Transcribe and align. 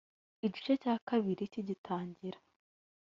Igice 0.45 0.73
cya 0.81 0.95
kabiri 1.07 1.43
kigitangira 1.53 2.39